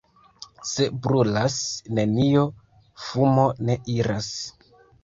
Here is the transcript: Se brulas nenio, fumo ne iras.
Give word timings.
Se 0.69 0.87
brulas 1.03 1.59
nenio, 1.99 2.49
fumo 3.05 3.47
ne 3.71 3.79
iras. 4.01 4.37